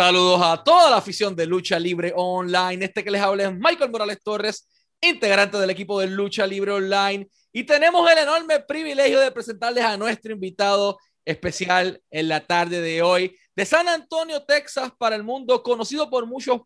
[0.00, 2.86] Saludos a toda la afición de Lucha Libre Online.
[2.86, 4.66] Este que les habla es Michael Morales Torres,
[4.98, 7.28] integrante del equipo de Lucha Libre Online.
[7.52, 13.02] Y tenemos el enorme privilegio de presentarles a nuestro invitado especial en la tarde de
[13.02, 16.62] hoy, de San Antonio, Texas, para el mundo, conocido por muchos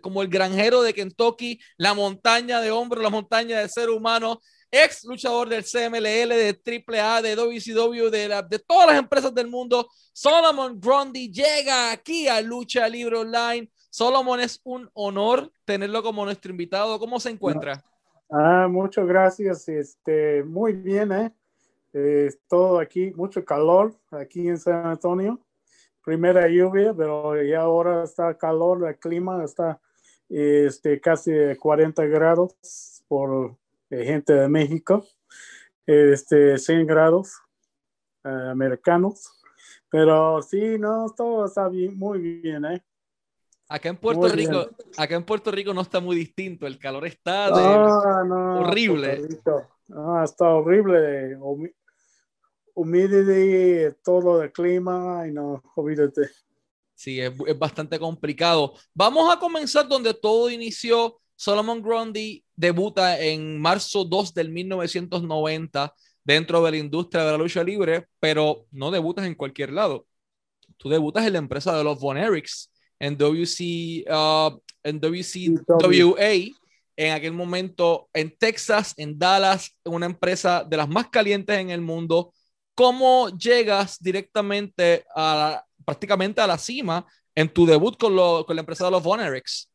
[0.00, 4.40] como el granjero de Kentucky, la montaña de hombro, la montaña de ser humano,
[4.70, 9.88] ex luchador del CMLL, de AAA, de WCW, de, todas las empresas del mundo.
[10.12, 13.70] Solomon Grundy llega aquí a Lucha Libre Online.
[13.90, 16.98] Solomon, es un honor tenerlo como nuestro invitado.
[16.98, 17.84] ¿Cómo se encuentra?
[18.30, 19.68] Ah, muchas gracias.
[19.68, 21.32] Este, muy bien, ¿eh?
[21.92, 22.30] ¿eh?
[22.48, 25.40] todo aquí, mucho calor aquí en San Antonio.
[26.04, 29.80] Primera lluvia, pero ya ahora está calor, el clima está
[30.28, 32.54] este, casi 40 grados
[33.08, 33.56] por
[33.90, 35.06] gente de México,
[35.86, 37.32] este, 100 grados
[38.24, 39.32] eh, americanos.
[39.88, 42.84] Pero sí, no, todo está bien, muy bien, ¿eh?
[43.68, 47.48] Acá en Puerto Rico, acá en Puerto Rico no está muy distinto, el calor está
[47.48, 49.26] horrible.
[49.92, 51.36] Ah, está horrible,
[52.74, 56.30] humidity, todo el clima, y no, olvídate.
[56.94, 58.74] Sí, es, es, bastante complicado.
[58.94, 66.64] Vamos a comenzar donde todo inició Solomon Grundy debuta en marzo 2 del 1990 dentro
[66.64, 70.06] de la industria de la lucha libre, pero no debutas en cualquier lado.
[70.76, 76.56] Tú debutas en la empresa de los Von Erichs, en WC, uh, en WCWA,
[76.96, 81.80] en aquel momento en Texas, en Dallas, una empresa de las más calientes en el
[81.80, 82.32] mundo.
[82.74, 88.86] ¿Cómo llegas directamente a prácticamente a la cima en tu debut con, con la empresa
[88.86, 89.70] de los Von Erichs?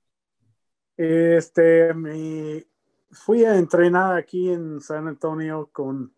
[1.04, 2.64] Este, mi,
[3.10, 6.14] fui a entrenar aquí en San Antonio con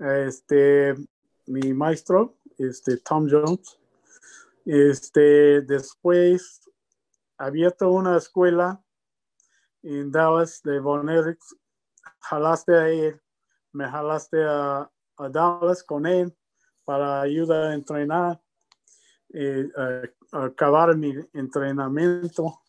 [0.00, 0.96] este,
[1.46, 3.78] mi maestro, este, Tom Jones.
[4.64, 6.68] Este, después
[7.38, 8.82] abierto una escuela
[9.84, 11.08] en Dallas de Von
[12.18, 13.20] Jalaste a él,
[13.70, 14.90] me jalaste a,
[15.30, 16.36] Dallas con él
[16.84, 18.42] para ayudar a entrenar,
[19.32, 19.70] eh,
[20.32, 22.63] a acabar mi entrenamiento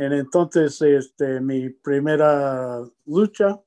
[0.00, 3.60] entonces, este, mi primera lucha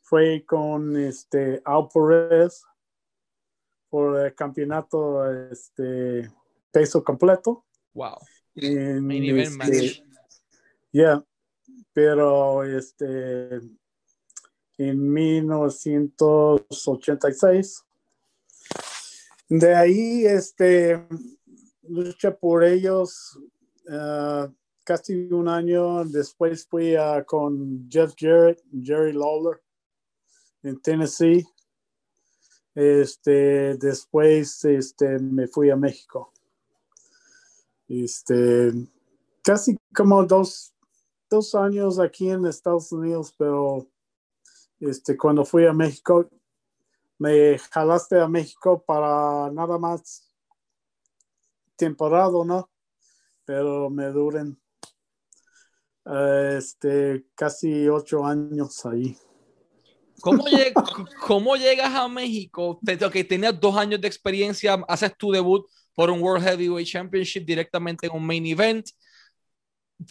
[0.00, 2.62] fue con este, Al Perez
[3.88, 6.30] por el campeonato este,
[6.70, 7.64] peso completo.
[7.94, 8.16] Wow.
[8.54, 10.04] En, este,
[10.92, 11.20] yeah,
[11.92, 13.56] pero este,
[14.78, 17.84] en 1986.
[19.48, 21.04] De ahí, este,
[21.82, 23.36] lucha por ellos.
[23.88, 24.46] Uh,
[24.84, 26.94] casi un año después fui
[27.26, 29.62] con Jeff Jarrett, Jerry Lawler
[30.62, 31.46] en Tennessee.
[32.74, 36.32] Este, después este, me fui a México.
[37.88, 38.72] Este,
[39.42, 40.72] casi como dos,
[41.28, 43.86] dos años aquí en Estados Unidos, pero
[44.80, 46.28] este, cuando fui a México,
[47.18, 50.28] me jalaste a México para nada más
[51.76, 52.70] temporada, ¿no?
[53.44, 54.61] Pero me duren
[56.04, 59.16] este, casi ocho años ahí.
[60.20, 60.44] ¿Cómo,
[61.26, 62.78] ¿Cómo, llegas a México?
[63.12, 68.06] Que tenías dos años de experiencia, haces tu debut por un World Heavyweight Championship directamente
[68.06, 68.86] en un main event.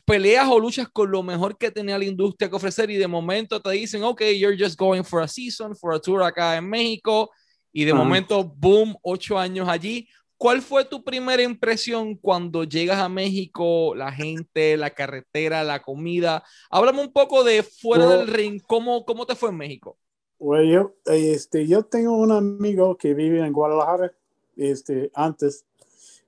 [0.05, 3.61] Peleas o luchas con lo mejor que tenía la industria que ofrecer y de momento
[3.61, 7.29] te dicen, ok, you're just going for a season, for a tour acá en México.
[7.73, 10.07] Y de momento, boom, ocho años allí.
[10.41, 16.43] ¿Cuál fue tu primera impresión cuando llegas a México, la gente, la carretera, la comida?
[16.71, 19.99] Háblame un poco de fuera del ring, ¿cómo, ¿cómo te fue en México?
[20.39, 24.13] Bueno, yo, este, yo tengo un amigo que vive en Guadalajara,
[24.55, 25.63] este, antes,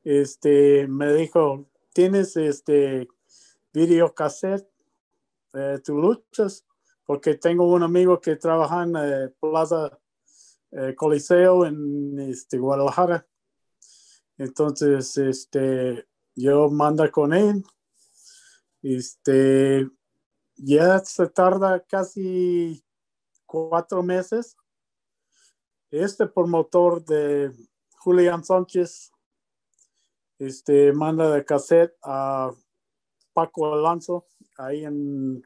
[0.03, 3.07] este, me dijo, ¿tienes este
[3.73, 4.69] video cassette
[5.53, 6.67] de tus luchas?
[7.07, 9.97] Porque tengo un amigo que trabaja en eh, Plaza
[10.71, 13.25] eh, Coliseo en este, Guadalajara
[14.43, 16.05] entonces, este,
[16.35, 17.63] yo manda con él.
[18.81, 19.89] Este,
[20.57, 22.83] ya se tarda casi
[23.45, 24.57] cuatro meses.
[25.89, 27.53] Este promotor de
[27.99, 29.11] Julián Sánchez,
[30.39, 32.51] este, manda de cassette a
[33.31, 34.25] Paco Alonso,
[34.57, 35.41] ahí en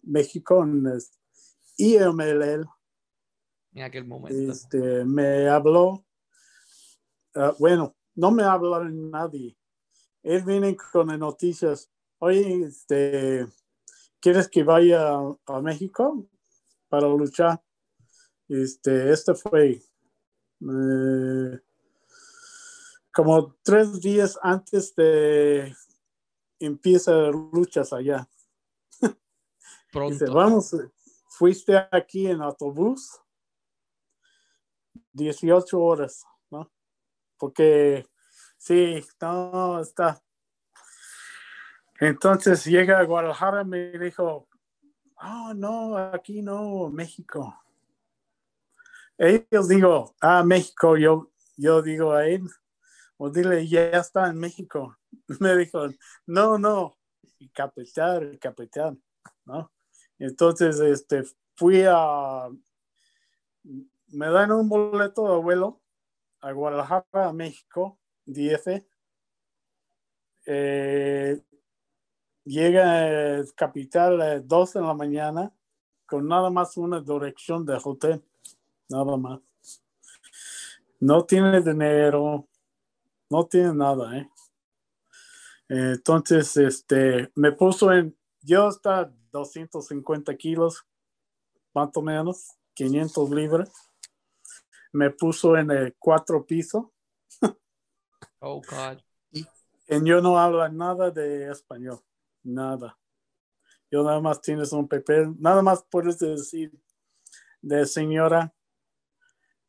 [0.00, 0.86] México, en
[1.76, 2.66] IMLL.
[3.74, 4.52] En aquel momento.
[4.52, 6.06] Este, me habló.
[7.34, 9.56] Ah, bueno, no me habla nadie.
[10.22, 11.90] Él viene con noticias.
[12.18, 13.46] Oye, este,
[14.20, 16.26] ¿quieres que vaya a, México
[16.88, 17.62] para luchar?
[18.48, 19.82] Este, este fue
[20.60, 21.60] eh,
[23.12, 25.74] como tres días antes de
[26.58, 27.12] empieza
[27.52, 28.28] luchas allá.
[29.92, 30.12] Pronto.
[30.12, 30.76] Dice, vamos,
[31.28, 33.20] fuiste aquí en autobús
[35.12, 36.24] 18 horas.
[37.44, 38.06] Porque
[38.56, 40.22] sí, no, está.
[42.00, 44.48] Entonces llega a Guadalajara y me dijo,
[45.16, 47.54] oh, no, aquí no, México.
[49.18, 52.48] Ellos digo, ah, México, yo, yo digo a él,
[53.18, 54.96] o dile, ya está en México.
[55.40, 55.86] Me dijo,
[56.24, 56.96] no, no,
[57.38, 59.02] y capitán, capitán,
[59.44, 59.70] ¿no?
[60.18, 61.24] Entonces, este,
[61.56, 62.48] fui a,
[64.08, 65.83] me dan un boleto de vuelo
[66.44, 68.84] a Guadalajara, a México, DF.
[70.46, 71.42] Eh,
[72.44, 75.52] llega el capital a las 12 de la mañana
[76.04, 78.22] con nada más una dirección de hotel,
[78.90, 79.40] nada más.
[81.00, 82.46] No tiene dinero,
[83.30, 84.28] no tiene nada, ¿eh?
[85.66, 90.84] Entonces, este, me puso en, yo está 250 kilos,
[91.72, 93.93] más menos, 500 libras.
[94.94, 96.92] Me puso en el cuatro piso.
[98.38, 98.98] Oh, God.
[99.32, 99.44] Y
[100.04, 102.00] yo no hablo nada de español,
[102.42, 102.96] nada.
[103.90, 106.72] Yo nada más tienes un papel, nada más puedes decir
[107.60, 108.54] de señora,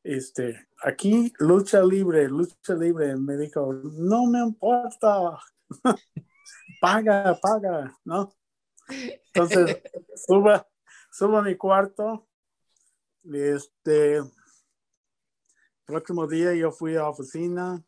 [0.03, 3.15] este, aquí lucha libre, lucha libre.
[3.17, 5.39] Me dijo, no me importa,
[6.81, 8.31] paga, paga, ¿no?
[9.33, 9.81] Entonces,
[10.27, 10.67] suba,
[11.11, 12.27] subo a mi cuarto.
[13.23, 14.21] Este,
[15.85, 17.83] próximo día yo fui a la oficina.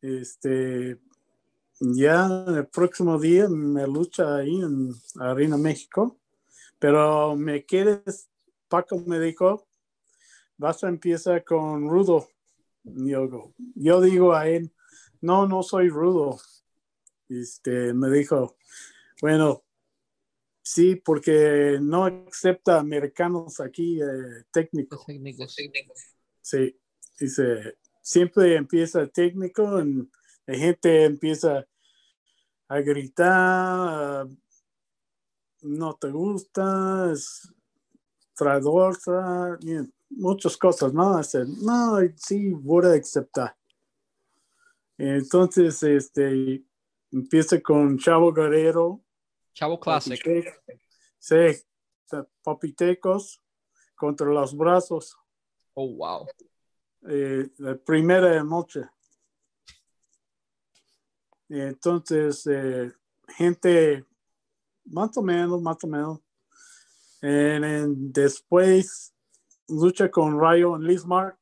[0.00, 0.98] Este,
[1.80, 6.18] ya el próximo día me lucha ahí en Arena México.
[6.78, 8.28] Pero me quieres,
[8.68, 9.66] Paco me dijo,
[10.56, 12.28] vas a empezar con Rudo.
[12.84, 14.72] Yo, yo digo a él,
[15.20, 16.38] no, no soy rudo.
[17.28, 18.56] Este, me dijo,
[19.20, 19.64] bueno,
[20.70, 25.06] Sí, porque no acepta americanos aquí eh, técnicos.
[25.06, 25.56] Técnicos.
[26.48, 26.80] Sí,
[27.20, 29.84] dice, siempre empieza técnico,
[30.46, 31.68] la gente empieza
[32.68, 34.26] a gritar,
[35.60, 37.52] no te gusta, es
[38.34, 38.96] traidor,
[40.08, 41.20] muchas cosas, ¿no?
[41.60, 43.54] no, sí, voy a aceptar.
[44.96, 46.64] Entonces, este,
[47.12, 49.04] empieza con Chavo Guerrero,
[49.52, 50.18] Chavo Classic.
[51.18, 51.62] Sí,
[52.42, 53.42] papitecos
[53.94, 55.14] contra los brazos.
[55.80, 56.26] Oh, wow.
[57.08, 58.80] Eh, la primera noche.
[61.48, 62.90] Entonces, eh,
[63.28, 64.04] gente,
[64.86, 66.20] más o menos, más o menos.
[67.22, 69.14] And, después
[69.68, 71.38] lucha con Rayo en Lismar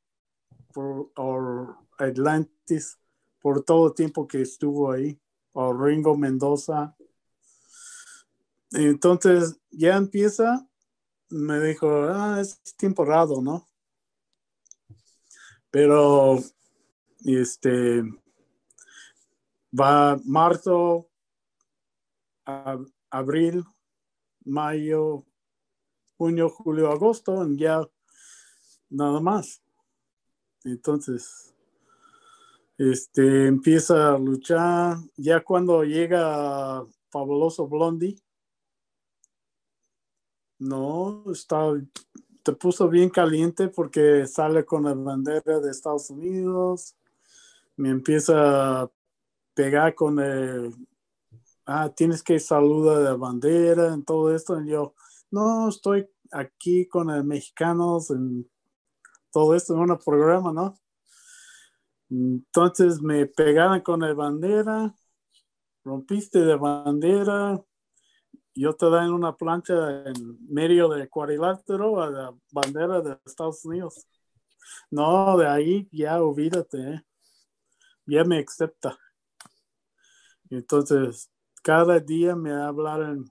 [0.75, 2.99] por or Atlantis
[3.41, 5.19] por todo el tiempo que estuvo ahí.
[5.55, 6.95] O Ringo Mendoza.
[8.73, 10.69] Entonces ya empieza,
[11.31, 13.67] me dijo, ah, es temporada, ¿no?
[15.79, 16.39] Pero,
[17.27, 18.03] este,
[19.79, 21.11] va marzo,
[23.11, 23.63] abril,
[24.43, 25.27] mayo,
[26.17, 27.87] junio, julio, agosto, y ya
[28.89, 29.63] nada más.
[30.65, 31.55] Entonces,
[32.79, 34.97] este, empieza a luchar.
[35.19, 38.17] Ya cuando llega Fabuloso Blondie,
[40.59, 41.75] no, está,
[42.47, 46.95] te puso bien caliente porque sale con la bandera de Estados Unidos.
[47.77, 48.91] Me empieza a
[49.53, 50.73] pegar con el,
[51.67, 54.61] ah, tienes que saludar la bandera en todo esto.
[54.63, 54.95] Y yo,
[55.29, 58.49] no, estoy aquí con los mexicanos en
[59.33, 60.79] todo esto en un programa, ¿no?
[62.09, 64.95] Entonces me pegaron con la bandera,
[65.83, 67.61] rompiste de bandera,
[68.57, 74.07] yo te dan una plancha en medio de cuadrilátero a la bandera de Estados Unidos.
[74.91, 77.03] No, de ahí ya olvídate, ¿eh?
[78.07, 78.99] ya me acepta.
[80.49, 81.31] Entonces,
[81.63, 83.31] cada día me hablaron,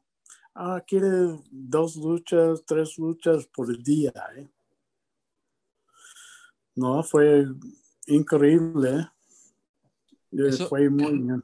[0.53, 1.09] ah, quiere
[1.49, 4.13] dos luchas, tres luchas por día.
[4.37, 4.47] ¿eh?
[6.75, 7.47] No, fue
[8.05, 9.09] increíble.
[10.31, 10.51] ¿eh?
[10.69, 11.43] fue muy bien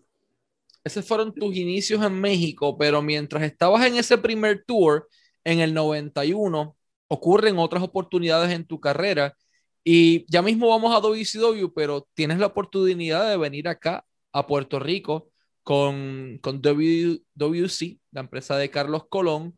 [0.84, 5.08] esos fueron tus inicios en México, pero mientras estabas en ese primer tour,
[5.44, 6.76] en el 91,
[7.08, 9.36] ocurren otras oportunidades en tu carrera.
[9.84, 14.80] Y ya mismo vamos a WCW, pero tienes la oportunidad de venir acá a Puerto
[14.80, 15.30] Rico
[15.64, 19.58] con, con WC, la empresa de Carlos Colón,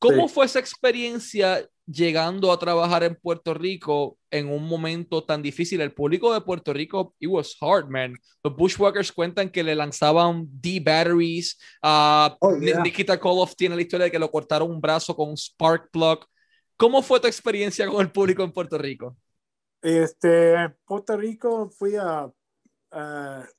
[0.00, 5.82] ¿Cómo fue esa experiencia llegando a trabajar en Puerto Rico en un momento tan difícil?
[5.82, 8.14] El público de Puerto Rico, it was hard, man.
[8.42, 11.58] Los Bushwhackers cuentan que le lanzaban D-batteries.
[11.82, 15.36] Uh, oh, Nikita Koloff tiene la historia de que lo cortaron un brazo con un
[15.36, 16.24] spark plug.
[16.78, 19.18] ¿Cómo fue tu experiencia con el público en Puerto Rico?
[19.82, 22.26] Este, Puerto Rico fui a,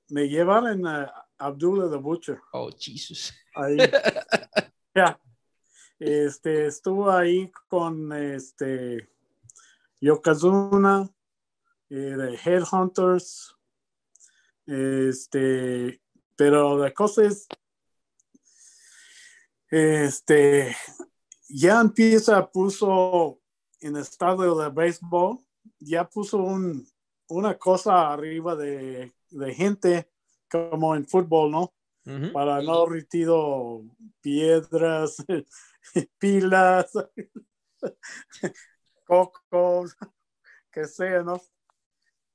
[0.09, 2.39] me llevaron a Abdullah the Butcher.
[2.51, 3.31] Oh, Jesus.
[3.53, 3.77] Ahí.
[4.95, 5.19] ya.
[6.01, 9.07] Este, estuvo ahí con este
[9.99, 11.07] Yokozuna,
[11.91, 13.55] eh, de Headhunters.
[14.65, 16.01] Este,
[16.35, 17.47] pero la cosa es,
[19.69, 20.75] este,
[21.47, 23.39] ya empieza, puso
[23.79, 25.37] en el estadio de béisbol,
[25.77, 26.83] ya puso un,
[27.27, 30.09] una cosa arriba de, de gente
[30.49, 31.73] como en fútbol, ¿no?
[32.33, 33.83] Para no retiro
[34.21, 35.17] piedras,
[36.19, 36.91] pilas,
[39.05, 39.95] cocos,
[40.71, 41.41] que sea, ¿no?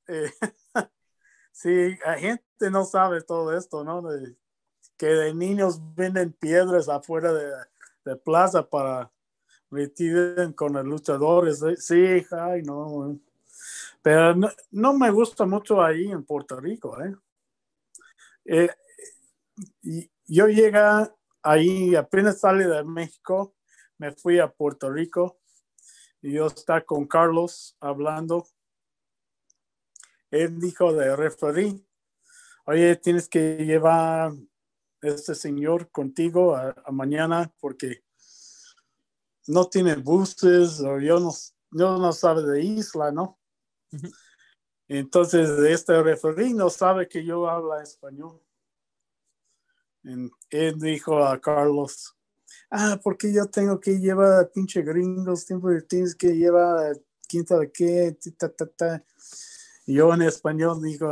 [0.08, 0.30] Eh,
[1.52, 4.02] sí, la gente no sabe todo esto, ¿no?
[4.96, 7.52] que de niños venden piedras afuera de,
[8.04, 9.12] de plaza para
[9.70, 11.62] retirar con los luchadores.
[11.78, 13.18] Sí, ay, no.
[14.02, 14.34] Pero
[14.70, 17.14] no, me gusta mucho ahí en Puerto Rico, ¿eh?
[18.44, 18.70] eh
[20.28, 20.78] yo llegué
[21.46, 23.54] ahí, apenas salí de México,
[23.98, 25.38] me fui a Puerto Rico
[26.20, 28.46] y yo estaba con Carlos hablando.
[30.30, 31.86] Él dijo de referí,
[32.66, 34.32] oye, tienes que llevar
[35.00, 38.02] este señor contigo a, mañana porque
[39.46, 41.30] no tiene buses o yo no,
[41.70, 43.38] yo no sabe de isla, ¿no?
[44.88, 48.45] Entonces, este referí no sabe que yo hablo español
[50.50, 52.16] él dijo a Carlos,
[52.70, 56.96] ah, porque yo tengo que llevar a pinche gringos, siempre tienes que llevar
[57.28, 58.16] quién sabe qué,
[59.86, 61.08] Y yo en español digo,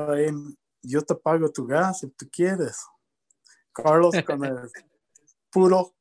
[0.83, 2.85] yo te pago tu gas si tú quieres.
[3.73, 4.57] Carlos con el
[5.51, 5.95] puro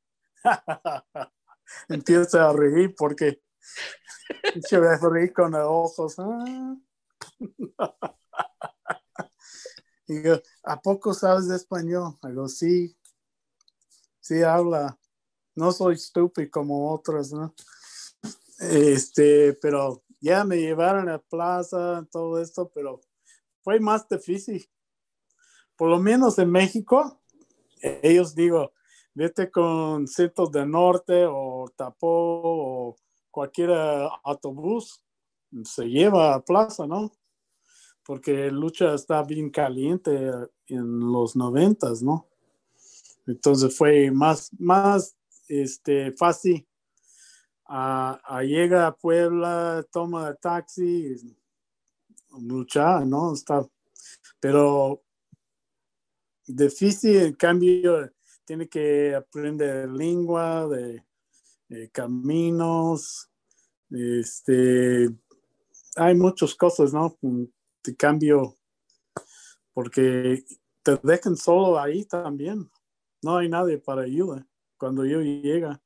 [1.90, 3.42] empieza a reír porque
[4.62, 6.16] se ve reír con los ojos.
[10.22, 12.18] Yo, ¿a poco sabes de español?
[12.24, 12.96] Digo, sí,
[14.20, 14.98] sí habla.
[15.56, 17.54] No soy estúpido como otros, ¿no?
[18.60, 23.02] Este, pero ya me llevaron a plaza, todo esto, pero
[23.62, 24.70] fue más difícil.
[25.76, 27.22] Por lo menos en México,
[27.82, 28.74] ellos digo,
[29.14, 32.96] vete con Centros del Norte o Tapó o
[33.30, 33.72] cualquier
[34.24, 35.04] autobús,
[35.64, 37.12] se lleva a plaza, ¿no?
[38.06, 40.32] Porque lucha está bien caliente
[40.68, 42.28] en los noventas, ¿no?
[43.26, 45.16] Entonces fue más, más
[45.48, 46.68] este, fácil.
[47.66, 51.16] A, llega a Puebla, toma el taxi,
[52.42, 53.34] lucha, ¿no?
[53.34, 53.66] Está,
[54.40, 55.02] pero
[56.46, 58.12] difícil, en cambio,
[58.46, 61.04] tiene que aprender lengua, de
[61.92, 63.32] caminos,
[63.90, 65.10] este,
[65.96, 67.18] hay muchas cosas, ¿no?
[67.84, 68.58] Te cambio,
[69.74, 70.44] porque
[70.82, 72.72] te dejan solo ahí también.
[73.22, 74.48] No hay nadie para ayuda
[74.78, 75.82] cuando yo llega.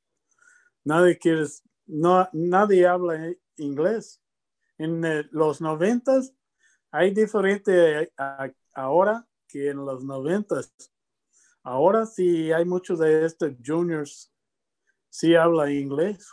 [0.84, 1.44] Nadie quiere,
[1.86, 4.22] no, nadie habla inglés.
[4.78, 5.02] En
[5.32, 6.32] los noventas
[6.90, 8.12] hay diferente
[8.72, 10.72] ahora que en los noventas.
[11.62, 14.32] Ahora sí hay muchos de estos juniors
[15.10, 16.32] sí habla inglés,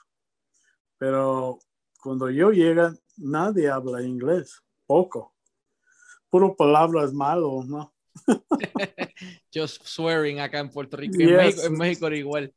[0.98, 1.60] pero
[2.02, 5.35] cuando yo llega nadie habla inglés, poco
[6.36, 7.94] puro palabras malos, ¿no?
[9.54, 11.16] Just swearing acá en Puerto Rico.
[11.18, 12.54] En, México, era igual.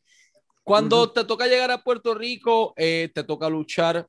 [0.64, 4.08] Cuando te toca llegar a Puerto Rico, eh, te toca luchar.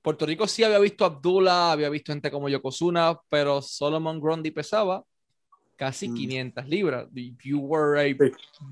[0.00, 4.50] Puerto Rico sí había visto a Abdullah, había visto gente como Yokozuna, pero Solomon Grundy
[4.50, 5.04] pesaba
[5.76, 6.68] casi 500 mm.
[6.70, 7.08] libras.
[7.44, 8.16] You were a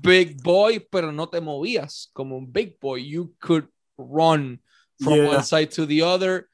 [0.01, 3.07] big boy, pero no te movías como un big boy.
[3.07, 4.59] You could run
[4.99, 6.49] from one side to the other.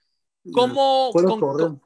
[0.53, 1.11] ¿Cómo,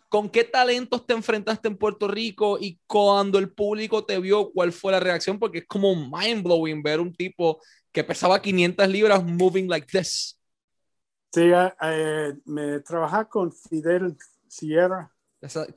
[0.09, 4.71] con, qué talentos te enfrentaste en Puerto Rico y cuando el público te vio, cuál
[4.71, 5.39] fue la reacción?
[5.39, 7.59] Porque es como mind blowing ver un tipo
[7.91, 10.37] que pesaba 500 libras moving like this.
[11.33, 15.11] Sí, eh, eh, me trabajé con Fidel Sierra.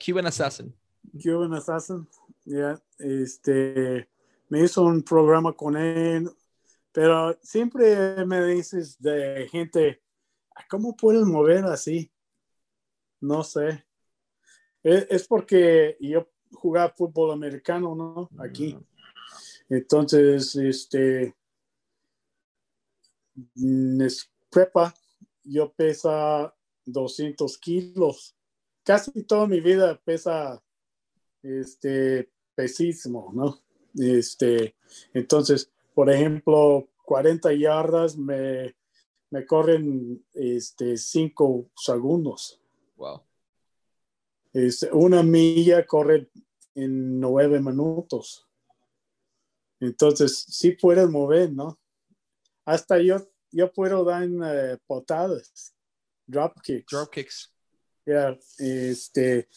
[0.05, 0.75] Cuban Assassin.
[1.21, 2.07] Cuban Assassin,
[2.43, 2.79] ya.
[2.99, 4.09] Este,
[4.49, 6.29] me hizo un programa con él,
[6.91, 10.01] pero siempre me dices de gente,
[10.69, 12.11] ¿cómo puedes mover así?
[13.25, 13.85] No sé.
[14.83, 18.29] Es, porque yo jugaba fútbol americano, ¿no?
[18.37, 18.77] Aquí.
[19.67, 21.35] Entonces, este,
[24.51, 24.93] prepa
[25.43, 26.55] yo pesa
[26.85, 28.35] 200 kilos.
[28.83, 30.63] Casi toda mi vida pesa
[31.41, 33.59] este pesísimo, ¿no?
[33.95, 34.75] Este,
[35.13, 38.75] entonces, por ejemplo, 40 yardas me,
[39.31, 42.61] me corren este, 5 segundos.
[42.95, 43.21] Wow.
[44.53, 46.29] Este, una milla corre
[46.75, 48.47] en 9 minutos.
[49.79, 51.79] Entonces, sí puedes mover, ¿no?
[52.65, 53.17] Hasta yo,
[53.51, 55.75] yo puedo dar eh, potadas,
[56.25, 56.91] drop kicks.
[56.91, 57.53] Drop kicks.
[58.05, 59.49] Ya, este,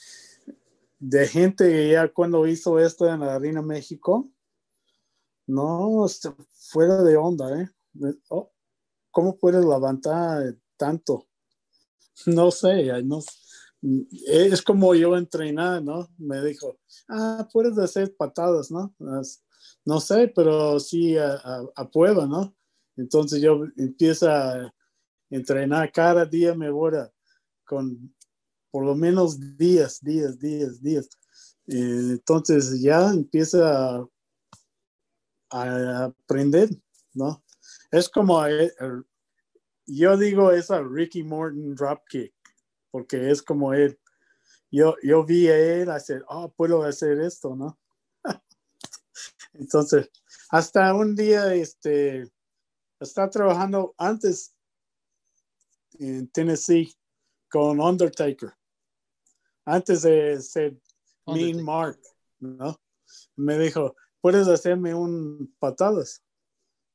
[0.98, 4.28] de gente que ya cuando hizo esto en la Arena México,
[5.46, 6.06] no,
[6.52, 7.68] fuera de onda, ¿eh?
[8.28, 8.50] Oh,
[9.10, 11.27] ¿Cómo puedes levantar tanto?
[12.26, 13.20] No sé, no,
[14.26, 16.08] es como yo entrenar, ¿no?
[16.18, 18.94] Me dijo, ah, puedes hacer patadas, ¿no?
[19.84, 21.40] No sé, pero sí a,
[21.74, 22.54] a, prueba, ¿no?
[22.96, 24.74] Entonces yo empiezo a
[25.30, 27.12] entrenar cada día me voy a,
[27.64, 28.14] con
[28.70, 31.08] por lo menos días, días, días, días.
[31.66, 34.08] Entonces ya empieza a,
[35.50, 36.70] a, aprender,
[37.14, 37.42] ¿no?
[37.90, 38.72] Es como, eh,
[39.88, 42.34] yo digo esa Ricky Morton dropkick,
[42.90, 43.98] porque es como él.
[44.70, 47.78] Yo, yo vi a él hacer, oh, puedo hacer esto, ¿no?
[49.54, 50.10] Entonces,
[50.50, 52.30] hasta un día, este,
[53.00, 54.54] está trabajando antes
[55.98, 56.94] en Tennessee
[57.50, 58.52] con Undertaker
[59.68, 60.80] antes de ser
[61.26, 62.00] Mean Mark,
[62.40, 62.80] ¿no?
[63.36, 66.24] Me dijo, ¿puedes hacerme un patadas?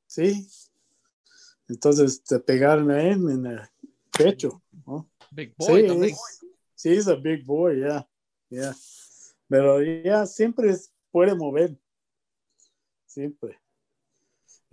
[0.08, 0.48] Sí.
[1.68, 3.62] Entonces te pegaron a él en el
[4.18, 5.10] pecho, ¿no?
[5.32, 6.16] Big boy sí,
[6.76, 8.08] sí, es a big boy, ya,
[8.50, 8.76] yeah,
[9.48, 10.76] Pero ya siempre
[11.12, 11.78] puede mover.
[13.06, 13.60] Siempre.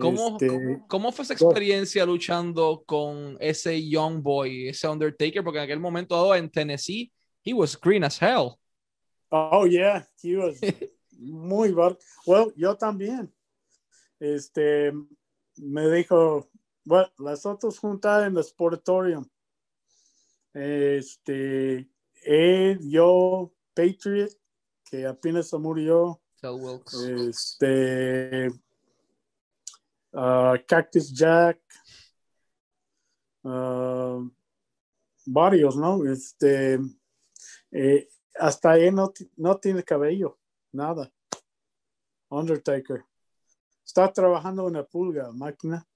[0.00, 5.44] ¿Cómo, este, ¿cómo, fue esa experiencia luchando con ese Young Boy, ese Undertaker?
[5.44, 7.12] Porque en aquel momento en Tennessee
[7.44, 8.58] he was green as hell.
[9.30, 10.58] Oh, yeah, he was
[11.18, 11.96] muy well.
[12.26, 13.32] Well, yo también.
[14.18, 14.92] Este,
[15.56, 16.49] me dijo,
[16.90, 19.24] bueno, las otras juntas en el Sportatorium.
[20.52, 21.88] Este,
[22.24, 24.32] él, yo, Patriot,
[24.86, 26.20] que apenas se murió.
[27.28, 28.48] Este,
[30.14, 31.60] uh, Cactus Jack.
[33.44, 34.28] Uh,
[35.26, 36.04] varios, ¿no?
[36.10, 36.80] Este,
[37.70, 40.40] eh, hasta él no, no tiene cabello,
[40.72, 41.08] nada.
[42.30, 43.04] Undertaker.
[43.84, 45.86] Está trabajando en la pulga, máquina.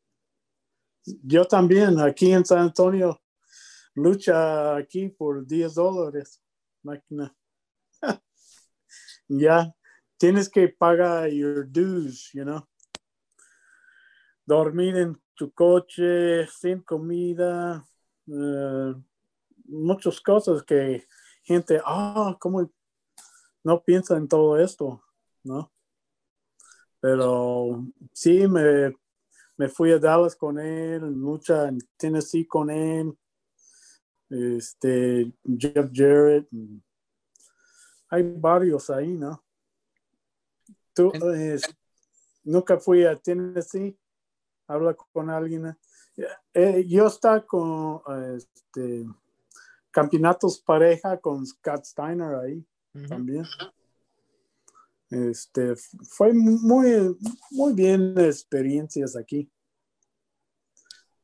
[1.04, 3.20] Yo también, aquí en San Antonio,
[3.94, 6.42] lucha aquí por 10 dólares,
[6.82, 7.34] máquina.
[9.28, 9.74] ya,
[10.16, 12.66] tienes que pagar your dues, you know.
[14.46, 17.84] Dormir en tu coche, sin comida,
[18.26, 18.94] uh,
[19.64, 21.06] muchas cosas que
[21.42, 22.70] gente, ah, ¿cómo
[23.62, 25.02] no piensa en todo esto?
[25.42, 25.70] ¿No?
[27.00, 28.94] Pero sí, me,
[29.56, 33.16] me fui a Dallas con él, mucha en Tennessee con él,
[34.30, 36.48] este, Jeff Jarrett.
[38.08, 39.44] Hay varios ahí, ¿no?
[40.92, 41.12] ¿Tú
[42.44, 43.98] nunca fui a Tennessee?
[44.66, 45.76] Habla con alguien.
[46.52, 48.00] Eh, yo está con
[48.36, 49.06] este,
[49.90, 52.64] campeonatos pareja con Scott Steiner ahí
[53.08, 53.44] también.
[55.14, 55.76] Este,
[56.08, 57.16] fue muy,
[57.52, 59.48] muy bien experiencias aquí.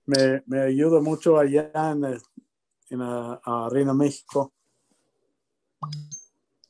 [0.06, 4.52] Me, me ayuda mucho allá en, en la Arena México.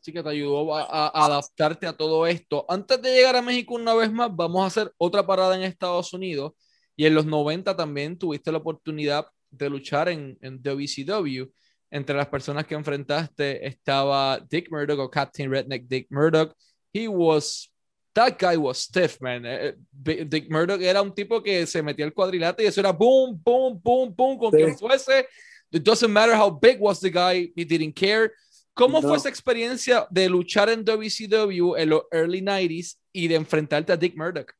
[0.00, 2.64] Sí que te ayudó a, a, adaptarte a todo esto.
[2.68, 6.14] Antes de llegar a México una vez más, vamos a hacer otra parada en Estados
[6.14, 6.52] Unidos.
[6.96, 11.50] Y en los 90 también tuviste la oportunidad de luchar en, en WCW
[11.90, 16.54] entre las personas que enfrentaste estaba Dick Murdoch o Captain Redneck Dick Murdoch.
[16.92, 17.70] He was,
[18.14, 19.44] that guy was stiff, man.
[19.44, 19.72] Eh,
[20.06, 23.40] eh, Dick Murdoch era un tipo que se metía el cuadrilate y eso era boom,
[23.42, 25.26] boom, boom, boom, con quien fuese.
[25.72, 28.32] It doesn't matter how big was the guy, he didn't care.
[28.74, 33.92] ¿Cómo fue esa experiencia de luchar en WCW en los early 90s y de enfrentarte
[33.92, 34.54] a Dick Murdoch?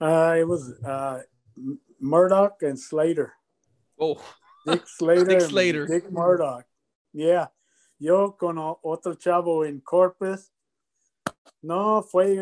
[0.00, 1.20] Uh, it was uh,
[2.00, 3.34] Murdoch and Slater.
[3.98, 4.20] Oh.
[4.66, 5.24] Dick Slater.
[5.24, 5.86] Dick Slater.
[5.86, 6.64] Dick Murdoch.
[7.12, 7.48] Yeah.
[7.98, 10.50] Yo con otro chavo en Corpus.
[11.62, 12.36] No, fue.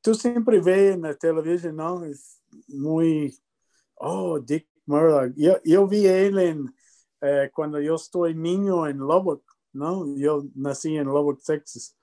[0.00, 2.04] tú siempre ves en la televisión, ¿no?
[2.04, 3.36] Es muy.
[3.94, 5.32] Oh, Dick Murdoch.
[5.36, 6.74] Yo, yo vi él en,
[7.20, 10.16] eh, cuando yo estoy niño en Lubbock, ¿no?
[10.16, 11.96] Yo nací en Lubbock, Texas.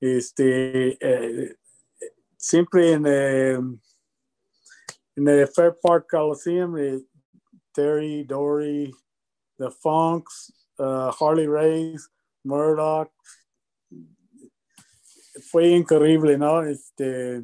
[0.00, 0.96] Este.
[1.00, 1.56] Eh,
[2.36, 3.04] siempre en.
[3.06, 3.58] Eh,
[5.16, 6.74] el Fair Park Coliseum,
[7.74, 8.92] Terry, Dory,
[9.58, 12.08] The Funks, uh, Harley Race,
[12.44, 13.10] Murdoch.
[15.50, 16.62] Fue increíble, ¿no?
[16.62, 17.42] Este,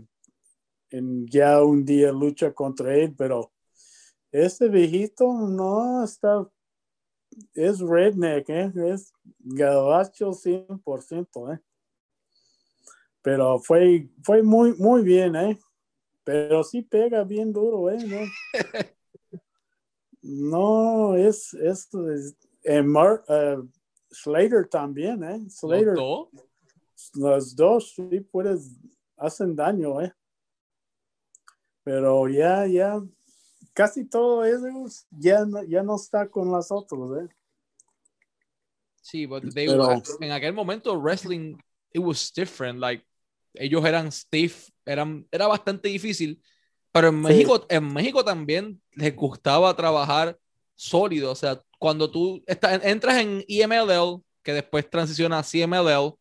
[0.91, 3.53] en ya un día lucha contra él, pero
[4.33, 6.47] este viejito no está,
[7.55, 8.73] es redneck, ¿eh?
[8.93, 11.61] es gabacho 100%, ¿eh?
[13.23, 15.59] Pero fue, fue muy, muy bien, ¿eh?
[16.25, 17.99] Pero sí pega bien duro, ¿eh?
[18.07, 18.19] No,
[21.13, 22.37] no es, es, es
[22.69, 23.57] eh,
[24.11, 25.51] Slater también, ¿eh?
[25.51, 25.97] Slater.
[27.15, 27.95] ¿Los dos?
[27.95, 28.77] sí, puedes,
[29.17, 30.13] hacen daño, ¿eh?
[31.85, 33.01] Pero ya, ya,
[33.73, 34.67] casi todo eso
[35.11, 37.29] ya, ya no está con las otras, ¿eh?
[39.01, 39.27] Sí,
[40.21, 41.57] en aquel momento wrestling,
[41.95, 43.03] it was different, like,
[43.55, 46.43] ellos eran stiff, eran, era bastante difícil,
[46.93, 50.39] pero en México, en México también les gustaba trabajar
[50.79, 56.15] sólido, o sea, cuando tú estás, entras en EMLL, que después transiciona a CMLL,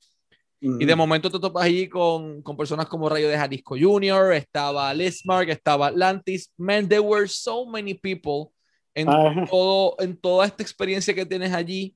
[0.60, 4.92] y de momento te topas allí con, con, personas como Rayo de Jalisco Jr., estaba
[4.92, 6.52] Lismark, estaba Atlantis.
[6.58, 8.52] Man, there were so many people
[8.96, 9.06] en,
[9.48, 11.96] todo, en toda esta experiencia que tienes allí.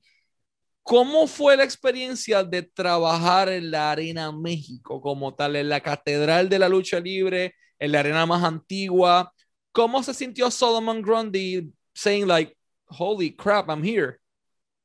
[0.84, 6.48] ¿Cómo fue la experiencia de trabajar en la Arena México como tal, en la Catedral
[6.48, 9.32] de la Lucha Libre, en la arena más antigua?
[9.72, 12.56] ¿Cómo se sintió Solomon Grundy saying like,
[12.88, 14.18] holy crap, I'm here?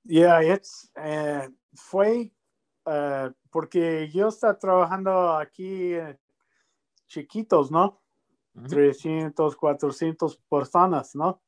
[0.05, 2.31] Yeah, it's, uh, fue
[2.85, 6.17] uh, porque yo estaba trabajando aquí eh,
[7.07, 8.01] chiquitos, ¿no?
[8.69, 11.41] 300, 400 personas, ¿no?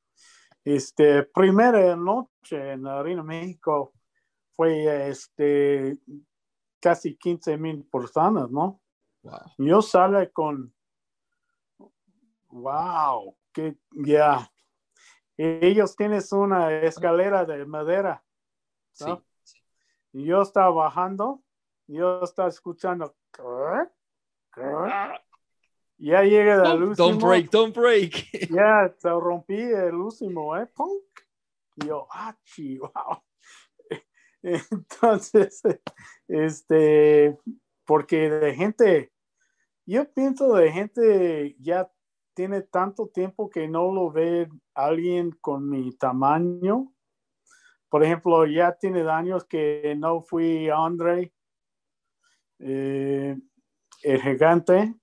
[0.63, 3.93] Este, primera noche en Arena México
[4.55, 5.97] fue este,
[6.79, 8.81] casi 15 mil personas, ¿no?
[9.23, 9.39] Wow.
[9.57, 10.73] Yo salí con,
[12.49, 14.51] wow, que ya,
[15.43, 18.23] ellos tienen una escalera de madera,
[19.01, 19.23] ¿no?
[19.43, 19.57] Sí.
[20.11, 21.43] Y yo estaba bajando
[21.89, 23.15] yo estaba escuchando.
[25.97, 27.07] Ya llega el último.
[27.07, 28.13] Don't break, don't break.
[28.51, 30.67] Ya, se rompí el último, ¿eh?
[30.67, 31.03] Punk.
[31.77, 32.37] Y yo, ah,
[32.79, 33.23] wow.
[34.43, 35.61] Entonces,
[36.27, 37.37] este,
[37.85, 39.11] porque de gente,
[39.85, 41.91] yo pienso de gente ya
[42.39, 46.89] tiene tanto tiempo que no lo ve alguien con mi tamaño.
[47.89, 51.33] Por ejemplo, ya tiene años que no fui Andre
[52.59, 53.37] eh,
[54.03, 54.95] el gigante.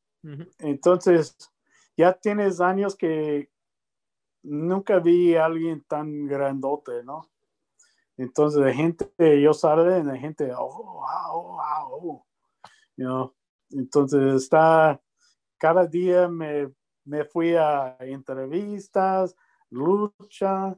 [0.61, 1.37] Entonces,
[1.95, 3.51] ya tienes años que
[4.43, 7.29] nunca vi a alguien tan grandote, ¿no?
[8.17, 12.25] Entonces, de gente, yo salgo de gente, oh, wow,
[12.97, 13.35] wow,
[13.73, 14.99] Entonces, está,
[15.59, 16.73] cada día me,
[17.07, 19.35] me fui a entrevistas,
[19.71, 20.77] lucha.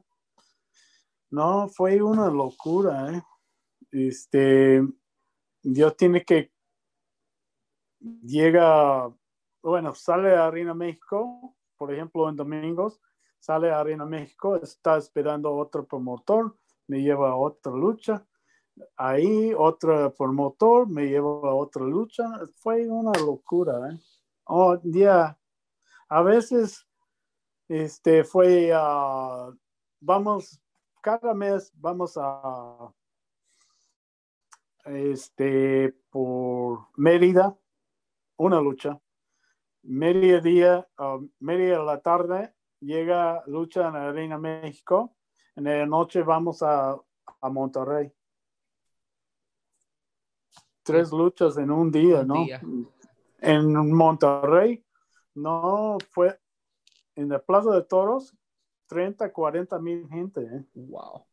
[1.31, 3.21] No, fue una locura, ¿eh?
[3.91, 4.81] Este,
[5.61, 6.51] Dios tiene que
[8.23, 9.11] llega,
[9.61, 12.99] bueno, sale a Arena México, por ejemplo, en domingos,
[13.39, 16.55] sale a Arena México, está esperando otro promotor,
[16.87, 18.25] me lleva a otra lucha.
[18.95, 22.25] Ahí otro promotor me lleva a otra lucha.
[22.55, 23.91] Fue una locura.
[23.91, 23.99] ¿eh?
[24.45, 25.38] Oh, día
[26.09, 26.87] A veces
[27.67, 29.55] este, fue, uh,
[29.99, 30.59] vamos,
[31.01, 32.91] cada mes vamos a,
[34.85, 37.55] este, por Mérida,
[38.37, 38.99] una lucha.
[39.83, 45.15] Media día, uh, media de la tarde, llega lucha en la Arena México.
[45.55, 46.97] En la noche vamos a,
[47.41, 48.11] a Monterrey.
[50.81, 52.47] Tres luchas en un día, ¿no?
[53.37, 54.83] En Monterrey,
[55.41, 56.39] no fue
[57.15, 58.35] en la Plaza de Toros,
[58.87, 60.41] 30, 40 mil gente.
[60.41, 60.65] ¿eh?
[60.73, 61.25] Wow.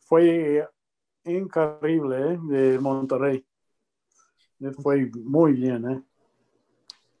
[0.00, 0.66] Fue
[1.24, 2.38] increíble ¿eh?
[2.42, 3.44] de Monterrey
[4.82, 6.02] fue muy bien, ¿eh?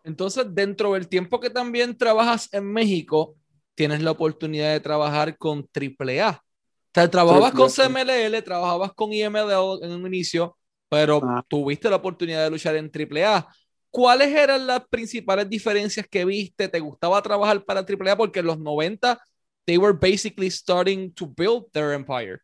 [0.04, 3.36] Entonces, dentro del tiempo que también trabajas en México,
[3.74, 6.30] tienes la oportunidad de trabajar con AAA.
[6.30, 10.56] O sea, trabajabas con CMLL, trabajabas con IML en un inicio,
[10.88, 11.44] pero ah.
[11.46, 13.46] tuviste la oportunidad de luchar en AAA.
[13.90, 16.68] ¿Cuáles eran las principales diferencias que viste?
[16.68, 18.16] ¿Te gustaba trabajar para AAA?
[18.16, 19.18] Porque en los 90,
[19.64, 22.40] they were basically starting to build their empire.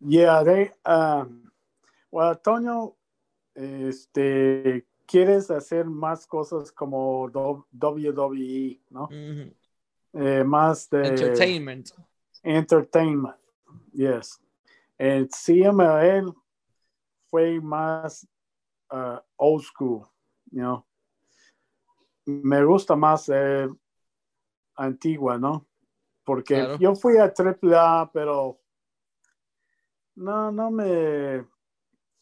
[0.00, 1.50] Yeah, they, um,
[2.10, 2.96] well, Toño
[3.54, 9.08] este, quieres hacer más cosas como WWE, ¿no?
[10.12, 11.08] Eh, más de...
[11.08, 11.90] Entertainment.
[12.42, 13.36] Entertainment,
[13.92, 14.40] yes.
[14.98, 16.34] El CML
[17.30, 18.26] fue más
[18.90, 20.06] uh, old school,
[20.50, 20.86] you know.
[22.26, 23.68] Me gusta más, eh,
[24.76, 25.66] antigua, ¿no?
[26.24, 28.60] Porque yo fui a AAA, pero
[30.14, 31.44] no, no me,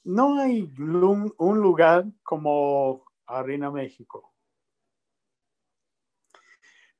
[0.04, 4.32] no hay un lugar como Arena México.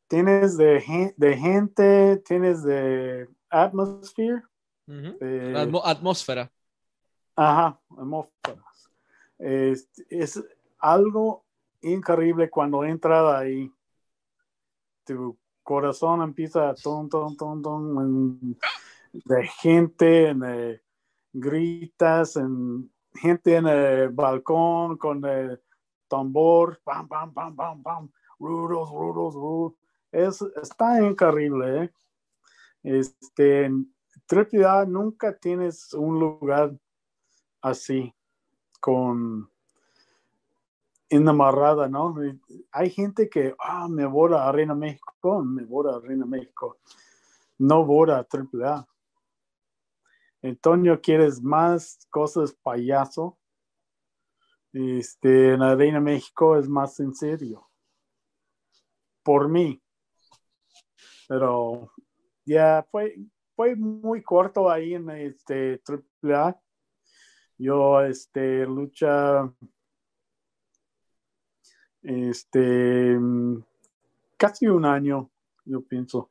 [0.07, 4.43] Tienes de, de gente, tienes de atmosphere.
[5.85, 6.51] atmósfera.
[7.37, 8.65] Ajá, atmósfera.
[9.39, 10.43] Es, es,
[10.79, 11.45] algo
[11.83, 13.73] increíble cuando entras ahí.
[15.05, 18.57] Tu corazón empieza a ton, ton, ton, ton,
[19.13, 20.81] de gente, en,
[21.33, 25.61] gritas, en, gente en el balcón con el
[26.09, 29.73] tambor, pam, pam, pam, pam, pam, rudos, rudos, rudos.
[30.11, 31.91] Es, está increíble, ¿eh?
[32.83, 33.71] Este,
[34.31, 36.75] AAA nunca tienes un lugar
[37.61, 38.15] así,
[38.81, 39.51] con
[41.09, 42.15] enamarrada, ¿no?
[42.73, 46.79] Hay gente que, ah, me voy a Reina México, me voy a Reina México,
[47.59, 48.87] no voy a AAA.
[50.43, 53.39] Antonio, ¿quieres más cosas payaso?
[54.73, 57.69] Este, en la Reina México es más en serio.
[59.23, 59.83] Por mí.
[61.27, 61.91] Pero
[62.45, 63.17] ya fue,
[63.57, 65.83] fue muy corto ahí en este
[66.23, 66.61] AAA.
[67.59, 69.53] Yo, este, lucha,
[72.03, 73.19] este,
[74.37, 75.31] casi un año,
[75.65, 76.31] yo pienso.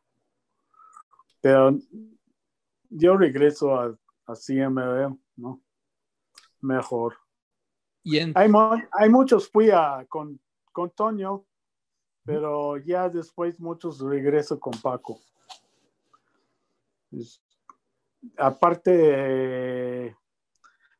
[1.41, 1.77] Pero
[2.89, 5.61] yo regreso a, a CML, ¿no?
[6.61, 7.15] Mejor.
[8.35, 8.51] hay,
[8.91, 10.39] hay, muchos, fui a, con,
[10.71, 11.45] con Toño,
[12.23, 15.19] pero ya después muchos regreso con Paco.
[18.37, 20.15] aparte de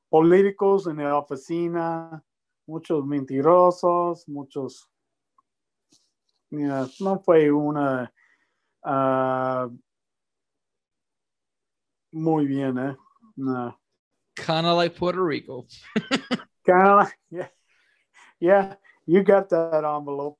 [0.10, 2.23] políticos en la oficina,
[2.67, 4.89] muchos mentirosos, muchos...
[6.49, 8.13] Mira, no fue una...
[8.84, 9.75] Uh,
[12.12, 12.95] muy bien, ¿eh?
[13.36, 13.77] No.
[14.36, 15.65] Kind of like Puerto Rico.
[16.65, 17.47] kind of like, yeah.
[18.39, 18.75] Yeah,
[19.06, 20.38] you got that envelope.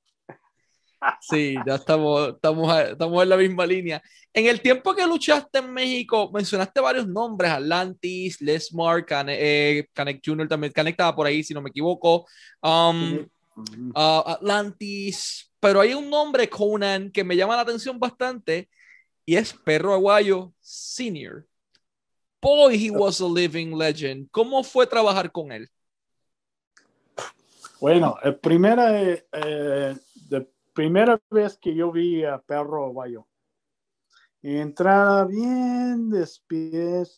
[1.21, 4.01] Sí, ya estamos, estamos, estamos en la misma línea.
[4.33, 9.88] En el tiempo que luchaste en México, mencionaste varios nombres, Atlantis, Lesmar, Canek, eh,
[10.23, 10.47] Jr.
[10.47, 12.25] también, Canek estaba por ahí, si no me equivoco.
[12.62, 13.25] Um,
[13.95, 18.69] uh, Atlantis, pero hay un nombre, Conan, que me llama la atención bastante
[19.25, 21.45] y es Perro Aguayo Senior.
[22.41, 24.29] Boy, he was a living legend.
[24.31, 25.67] ¿Cómo fue trabajar con él?
[27.79, 29.95] Bueno, el primera, eh,
[30.29, 33.27] de primera vez que yo vi a Perro Aguayo,
[34.43, 36.11] entraba bien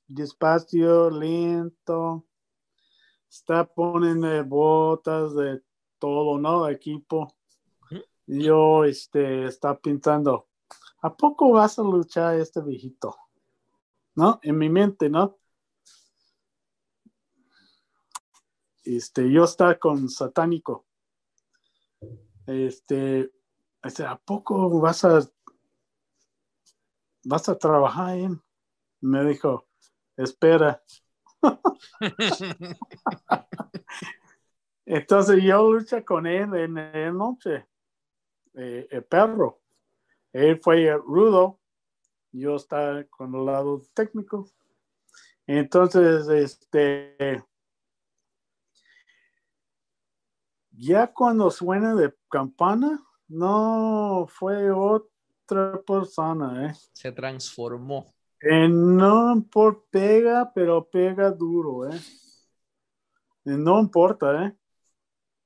[0.07, 2.25] despacio, lento,
[3.29, 5.61] está poniendo botas de
[5.97, 6.69] todo, ¿no?
[6.69, 7.35] Equipo.
[8.25, 10.47] Yo, este, está pintando,
[11.01, 13.13] ¿a poco vas a luchar este viejito?
[14.15, 14.39] ¿No?
[14.41, 15.37] En mi mente, ¿no?
[18.85, 20.85] Este, yo está con satánico.
[22.47, 23.33] Este,
[23.81, 25.21] ¿a poco vas a
[27.23, 28.41] vas a trabajar en?
[29.01, 29.67] Me dijo,
[30.17, 30.83] espera.
[34.85, 37.67] Entonces yo luché con él en la noche,
[38.55, 39.61] eh, el perro.
[40.33, 41.59] Él fue rudo,
[42.31, 44.49] yo estaba con el lado técnico.
[45.47, 47.43] Entonces, este,
[50.71, 56.73] ya cuando suena de campana, no fue otra persona, ¿eh?
[56.93, 58.13] Se transformó.
[58.41, 61.99] Eh, no por pega, pero pega duro, ¿eh?
[63.45, 64.55] No importa, ¿eh?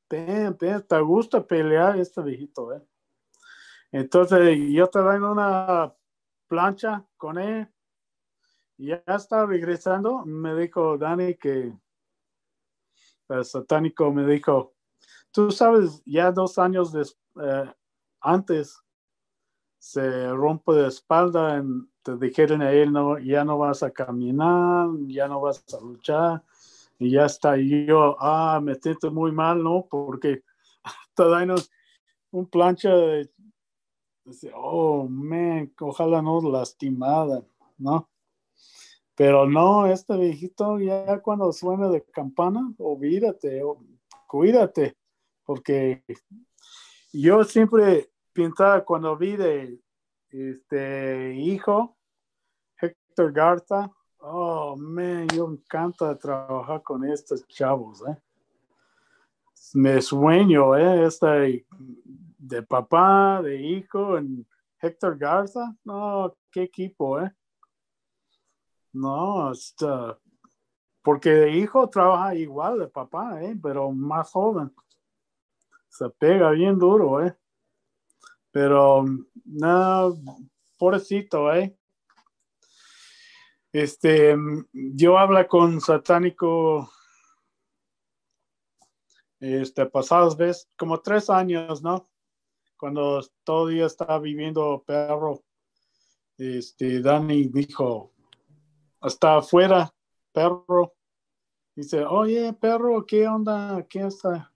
[0.07, 2.81] te gusta pelear este viejito, ¿eh?
[3.93, 5.93] Entonces, yo estaba en una
[6.47, 7.67] plancha con él.
[8.75, 10.25] Y ya está regresando.
[10.25, 11.73] Me dijo Dani que
[13.29, 14.72] el satánico me dijo,
[15.33, 17.73] tú sabes, ya dos años eh,
[18.21, 18.79] antes
[19.79, 24.89] se rompe de espalda, en, te dijeron a él, no, ya no vas a caminar,
[25.07, 26.43] ya no vas a luchar,
[26.99, 27.57] y ya está.
[27.57, 29.87] Y yo, ah, me siento muy mal, ¿no?
[29.89, 30.43] Porque
[31.15, 31.55] todavía
[32.31, 33.29] un plancha de,
[34.53, 37.43] oh, man, ojalá no lastimada,
[37.77, 38.09] ¿no?
[39.15, 43.61] Pero no, este viejito ya cuando suena de campana, olvídate,
[44.27, 44.95] cuídate,
[45.45, 46.03] porque
[47.11, 49.79] yo siempre pensaba cuando vi de
[50.29, 51.95] este hijo,
[52.81, 58.17] Héctor Garza, oh, man, yo me encanta trabajar con estos chavos, ¿eh?
[59.75, 61.05] Me sueño, ¿eh?
[61.05, 64.45] Esta de papá, de hijo, en
[64.79, 67.31] Héctor Garza, no, qué equipo, ¿eh?
[68.91, 70.19] No, está,
[71.03, 73.57] porque de hijo trabaja igual de papá, ¿eh?
[73.61, 74.73] Pero más joven.
[75.93, 77.37] Se pega bien duro, ¿eh?
[78.49, 79.05] Pero,
[79.45, 80.17] no,
[80.75, 81.77] pobrecito, ¿eh?
[83.71, 84.35] Este,
[84.73, 86.89] yo hablo con satánico
[89.39, 92.09] este, pasados ves como tres años, ¿no?
[92.75, 95.43] Cuando todavía estaba viviendo perro,
[96.39, 98.13] este, Dani dijo,
[98.99, 99.93] hasta afuera,
[100.31, 100.95] perro,
[101.75, 103.85] dice, oye, perro, ¿qué onda?
[103.87, 104.52] ¿Qué está?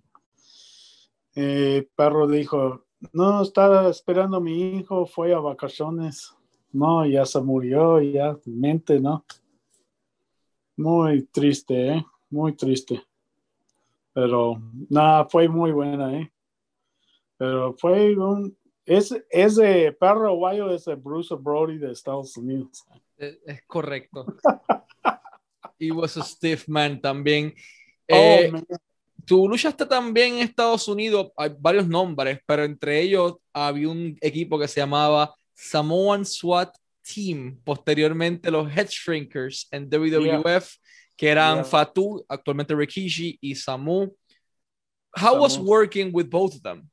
[1.39, 6.35] Eh, perro dijo, no, estaba esperando a mi hijo, fue a vacaciones.
[6.71, 9.23] No, ya se murió, ya, mente, ¿no?
[10.77, 12.05] Muy triste, ¿eh?
[12.31, 13.03] Muy triste.
[14.13, 16.33] Pero nada, fue muy buena, ¿eh?
[17.37, 18.57] Pero fue un...
[18.83, 22.83] Es, ese perro guayo es el Bruce Brody de Estados Unidos.
[23.15, 24.25] Es, es correcto.
[25.77, 27.53] y was a stiff man también.
[28.09, 28.65] Oh, Eh, man.
[29.27, 34.57] Tú luchaste también en Estados Unidos, hay varios nombres, pero entre ellos había un equipo
[34.57, 40.77] que se llamaba Samoan SWAT Team, posteriormente los Head Shrinkers en WWF,
[41.17, 41.63] que eran Yeah.
[41.65, 44.15] Fatu, actualmente Rikishi, y Samu.
[45.13, 45.65] How was Samu.
[45.65, 46.89] working with both of them?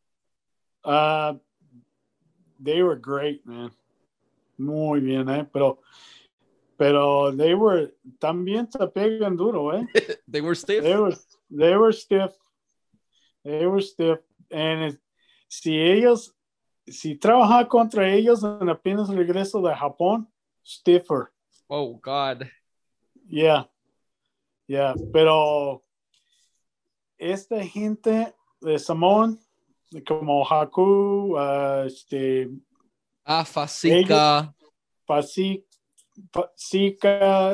[0.85, 1.35] Uh,
[2.59, 3.71] they were great, man.
[4.59, 5.47] Muy bien, ¿eh?
[5.53, 5.81] Pero,
[6.79, 9.87] pero they were, también se pegan duro, ¿eh?
[10.29, 10.83] They were stiff.
[10.83, 11.15] They were,
[11.57, 12.33] they were stiff.
[13.45, 14.19] They were stiff.
[14.51, 14.99] And
[15.49, 16.35] si ellos,
[16.89, 20.27] si trabaja contra ellos en apenas regreso de Japón,
[20.65, 21.33] stiffer.
[21.69, 22.51] Oh, God.
[23.29, 23.65] Yeah.
[24.67, 24.95] Yeah.
[25.13, 25.83] Pero
[27.19, 29.39] esta gente de Samoan,
[30.07, 32.51] como Haku, uh, este,
[33.27, 33.43] Ah,
[35.07, 35.65] Pasica,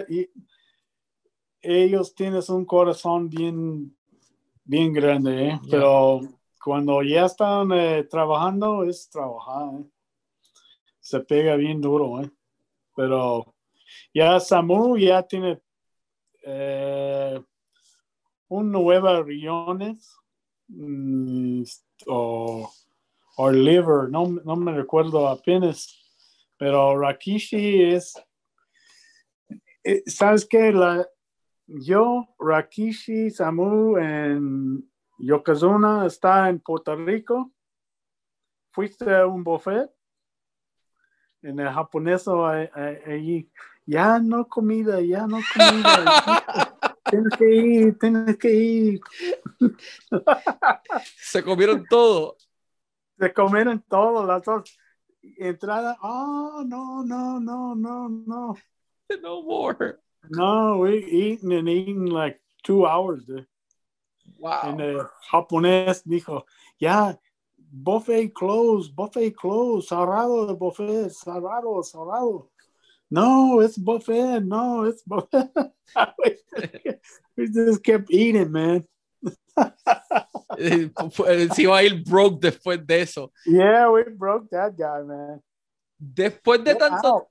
[0.09, 0.29] y
[1.63, 3.97] ellos tienen un corazón bien,
[4.65, 5.61] bien grande, ¿eh?
[5.71, 6.21] Pero
[6.63, 9.85] cuando ya están eh, trabajando, es trabajar, ¿eh?
[11.01, 12.31] se pega bien duro, ¿eh?
[12.95, 13.55] pero
[14.13, 15.61] ya Samu ya tiene
[16.45, 17.41] eh,
[18.49, 20.15] un nueva riones
[20.69, 21.63] mm,
[22.07, 22.71] o,
[23.37, 25.97] o liver, no, no me recuerdo apenas,
[26.57, 28.15] pero Rakishi es,
[30.07, 30.73] ¿sabes qué?
[30.73, 31.07] La,
[31.79, 37.53] yo, Rakishi, Samu en Yokozuna está en Puerto Rico.
[38.73, 39.91] Fuiste a un buffet
[41.43, 43.51] en el japonés allí.
[43.87, 46.95] Ya no comida, ya no comida.
[47.11, 49.01] tienes que ir, tienes que ir.
[51.17, 52.37] Se comieron todo.
[53.19, 54.79] Se comieron todos las dos.
[55.37, 58.57] Entrada, oh, no, no, no, no, no.
[59.23, 59.99] No more.
[60.29, 63.29] No, we eating and eating like two hours.
[63.31, 63.43] eh.
[64.39, 64.61] Wow.
[64.65, 66.45] En el japonés dijo,
[66.79, 67.19] ya,
[67.59, 72.49] buffet close, buffet close, cerrado el buffet, cerrado, cerrado.
[73.11, 75.51] No, it's buffet, no, it's buffet.
[77.37, 78.85] we just kept eating, man.
[80.59, 83.33] Eh, fue- Se iba a ir broke después de eso.
[83.47, 85.43] Yeah, we broke that guy, man.
[85.99, 87.27] Después de Get tanto, out.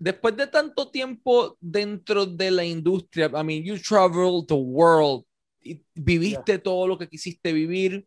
[0.00, 5.24] Después de tanto tiempo dentro de la industria, I mean, you traveled the world,
[5.62, 8.06] y viviste todo lo que quisiste vivir.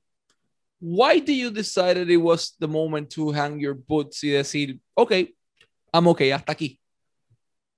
[0.82, 5.12] Why do you decided it was the moment to hang your boots y decir, ok,
[5.94, 6.80] I'm okay, hasta aquí?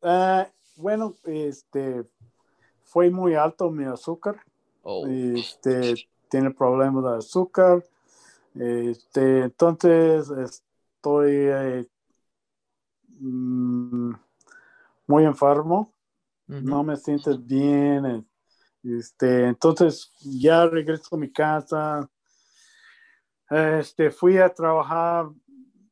[0.02, 2.06] Ah, bueno, este,
[2.84, 4.42] fue muy alto mi azúcar.
[4.82, 7.84] Oh, este, tiene problemas de azúcar.
[8.56, 11.86] Este, entonces estoy eh,
[13.20, 14.14] mm,
[15.08, 15.94] muy enfermo,
[16.48, 18.06] no me siento bien.
[18.06, 18.24] eh,
[18.84, 22.08] Este, entonces ya regreso a mi casa.
[23.50, 25.28] Este, fui a trabajar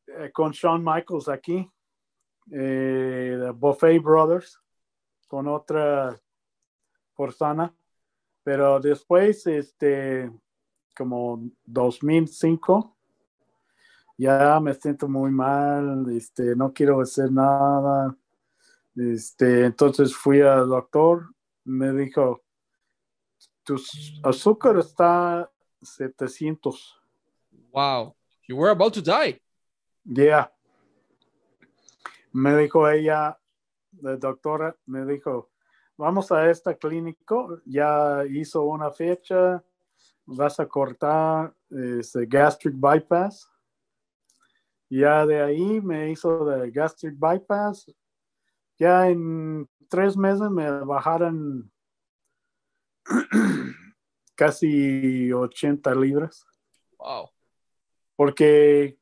[0.08, 1.68] eh, con Shawn Michaels aquí,
[2.52, 4.60] eh, de Buffet Brothers,
[5.28, 6.20] con otra
[7.18, 7.74] persona.
[8.44, 10.32] Pero después, este,
[10.96, 12.96] como 2005,
[14.18, 18.16] ya me siento muy mal, este, no quiero hacer nada.
[18.96, 21.34] Este, entonces fui al doctor,
[21.64, 22.44] me dijo,
[23.64, 23.76] tu
[24.24, 25.50] azúcar está
[25.82, 26.76] 700.
[27.72, 28.16] Wow,
[28.48, 29.42] you were about to die.
[30.06, 30.52] Yeah.
[32.32, 33.40] Me dijo ella,
[34.02, 35.50] la doctora, me dijo,
[35.98, 39.64] vamos a esta clínico, ya hizo una fecha,
[40.26, 43.50] vas a cortar este gastric bypass.
[44.96, 47.92] Ya de ahí me hizo de gastric bypass.
[48.78, 51.72] Ya en tres meses me bajaron
[54.36, 56.46] casi 80 libras.
[57.00, 57.32] Wow.
[58.16, 59.00] Porque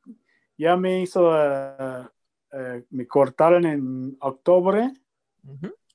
[0.58, 4.94] ya me hizo, eh, me cortaron en octubre,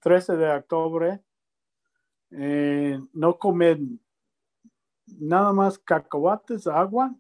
[0.03, 1.23] 13 de octubre.
[2.33, 3.79] Eh, no comer
[5.07, 7.15] nada más cacahuates, agua,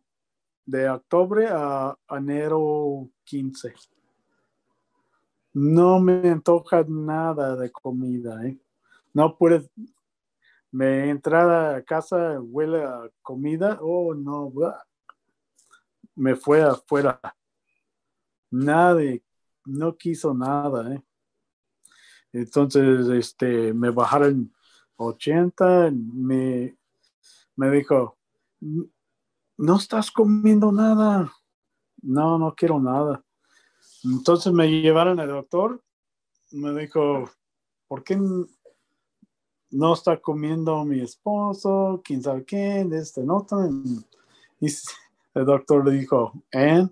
[0.66, 3.72] de octubre a enero 15.
[5.54, 8.58] No me antoja nada de comida, ¿eh?
[9.14, 9.70] No puedes,
[10.70, 14.52] me entrada a casa, huele a comida, oh no,
[16.14, 17.18] me fue afuera.
[18.50, 19.22] Nadie,
[19.64, 21.02] no quiso nada, ¿eh?
[22.32, 24.52] Entonces, este, me bajaron
[24.96, 26.76] 80, me,
[27.54, 28.18] me dijo,
[29.56, 31.32] no estás comiendo nada.
[32.02, 33.24] No, no quiero nada.
[34.04, 35.82] Entonces me llevaron al doctor,
[36.52, 37.28] me dijo,
[37.88, 38.18] ¿por qué
[39.70, 42.00] no está comiendo mi esposo?
[42.04, 42.92] ¿Quién sabe quién?
[42.92, 43.46] Este, no.
[44.60, 44.66] Y
[45.34, 46.86] el doctor le dijo, ¿eh?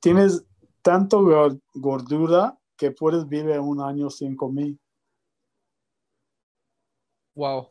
[0.00, 0.44] Tienes
[0.82, 1.24] tanto
[1.74, 4.74] gordura que puedes vivir un año sin comer.
[7.34, 7.70] Wow.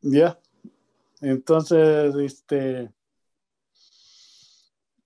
[0.00, 0.38] Ya.
[1.22, 2.92] Entonces, este,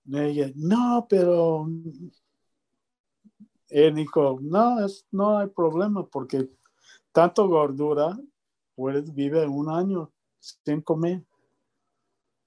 [0.07, 1.67] ella, no, pero
[3.69, 6.51] él dijo, no, es, no hay problema porque
[7.13, 8.19] tanto gordura
[8.75, 11.23] puedes vivir un año sin comer.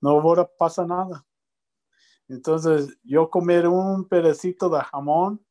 [0.02, 1.24] No ahora pasa nada.
[2.28, 5.46] Entonces, yo comer un pedacito de jamón,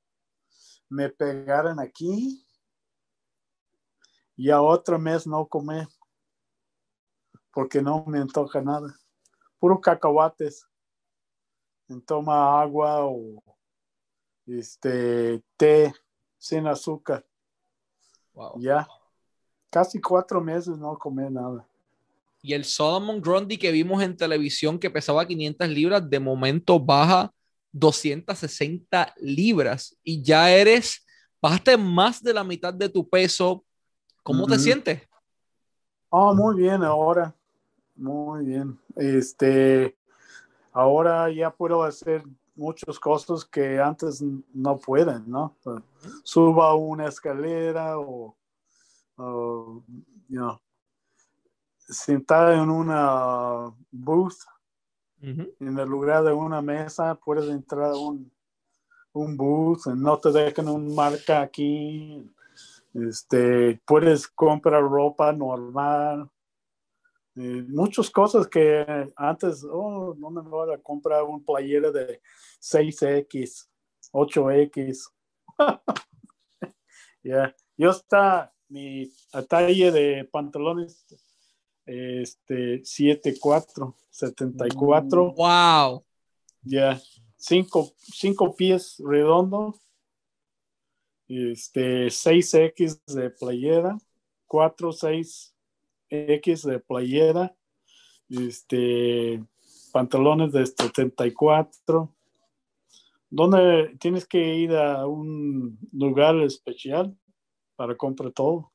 [0.88, 2.44] me pegaron aquí
[4.34, 5.86] y a otro mes no comer
[7.58, 8.96] porque no me antoja nada.
[9.58, 10.64] Puro cacahuates.
[12.06, 13.42] Toma agua o
[14.46, 15.92] este té
[16.38, 17.26] sin azúcar.
[18.58, 18.86] Ya.
[19.72, 21.66] Casi cuatro meses no comí nada.
[22.42, 27.32] Y el Solomon Grundy que vimos en televisión que pesaba 500 libras, de momento baja
[27.72, 31.04] 260 libras y ya eres,
[31.42, 33.64] bajaste más de la mitad de tu peso.
[34.22, 35.02] ¿Cómo te sientes?
[36.08, 37.34] Oh, muy bien ahora.
[37.98, 38.78] Muy bien.
[38.96, 39.96] Este,
[40.72, 42.22] ahora ya puedo hacer
[42.54, 44.22] muchas cosas que antes
[44.54, 45.56] no pueden, ¿no?
[46.22, 48.36] Suba una escalera o,
[49.16, 49.82] o
[50.28, 50.58] you
[51.88, 54.36] sentada en una booth,
[55.20, 58.30] en el lugar de una mesa, puedes entrar a un,
[59.12, 62.30] un booth, no te dejan un marca aquí,
[62.94, 66.30] este, puedes comprar ropa normal,
[67.38, 68.84] muchas cosas que
[69.16, 72.20] antes, oh, no me voy a comprar un playera de
[72.60, 73.68] 6X,
[74.12, 75.10] 8X.
[77.20, 79.12] Ya, yo está mi
[79.48, 81.04] talla de pantalones
[81.84, 85.32] este 74, 74.
[85.34, 86.04] Wow.
[86.62, 87.00] Ya,
[87.36, 89.78] cinco, cinco pies redondo.
[91.28, 93.98] Este 6X de playera,
[94.46, 95.54] 4, 6
[96.10, 97.54] X de playera,
[98.28, 99.42] este,
[99.92, 102.14] pantalones de 74.
[103.30, 107.16] ¿Dónde tienes que ir a un lugar especial
[107.76, 108.72] para comprar todo?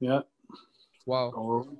[0.00, 0.26] Ya.
[1.06, 1.32] Wow.
[1.34, 1.78] Oh.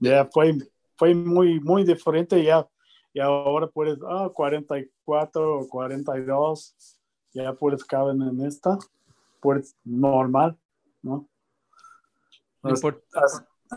[0.00, 0.54] Ya fue,
[0.96, 2.68] fue muy, muy diferente ya.
[3.12, 6.76] Y ahora puedes, ah, 44 o 42,
[7.32, 8.78] ya puedes caber en esta,
[9.40, 10.58] puedes normal,
[11.02, 11.26] ¿no?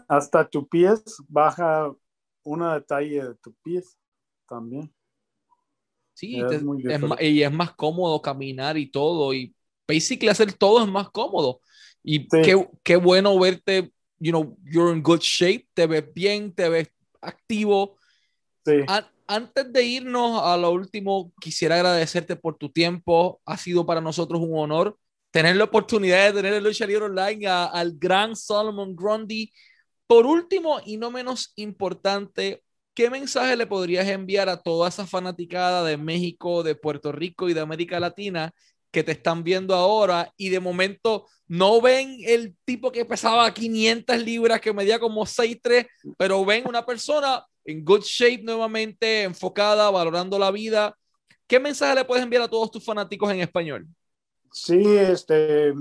[0.08, 1.92] Hasta, tu pies baja
[2.44, 3.98] una detalle de tu pies
[4.48, 4.94] también.
[6.14, 6.64] Sí, es
[7.22, 9.34] y es más cómodo caminar y todo.
[9.34, 9.56] Y
[9.88, 11.62] basically hacer todo es más cómodo.
[12.04, 16.70] Y qué, qué, bueno verte, you know, you're in good shape, te ves bien, te
[16.70, 17.98] ves activo.
[18.66, 18.86] Sí.
[19.28, 23.42] antes de irnos a lo último, quisiera agradecerte por tu tiempo.
[23.46, 24.98] Ha sido para nosotros un honor
[25.32, 29.52] tener la oportunidad de tener el Lucha Online al gran Solomon Grundy.
[30.08, 32.64] Por último y no menos importante,
[32.94, 37.54] ¿qué mensaje le podrías enviar a toda esa fanaticada de México, de Puerto Rico y
[37.54, 38.52] de América Latina
[38.92, 44.18] que te están viendo ahora y de momento no ven el tipo que pesaba 500
[44.24, 45.86] libras, que medía como 6'3,
[46.18, 50.96] pero ven una persona en good shape nuevamente, enfocada, valorando la vida?
[51.48, 53.88] ¿Qué mensaje le puedes enviar a todos tus fanáticos en español?
[54.52, 55.74] Sí, este,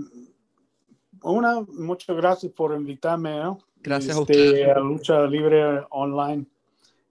[1.23, 3.41] una, muchas gracias por invitarme,
[3.81, 6.47] Gracias a este, A Lucha Libre Online.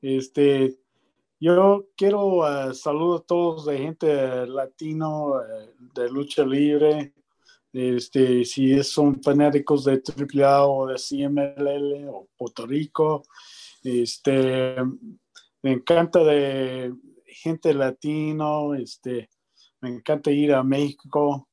[0.01, 0.77] Este,
[1.39, 5.41] Yo quiero uh, saludar a todos de gente latino uh,
[5.95, 7.13] de lucha libre.
[7.73, 13.23] Este, si son fanáticos de AAA o de CMLL o Puerto Rico,
[13.83, 14.75] este,
[15.61, 16.93] me encanta de
[17.25, 19.29] gente latino, este,
[19.81, 21.46] me encanta ir a México.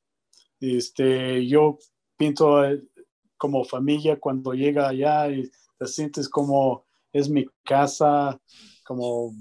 [0.60, 1.78] Este, yo
[2.16, 2.82] pienso eh,
[3.36, 8.40] como familia cuando llega allá y te sientes como es mi casa,
[8.84, 9.32] como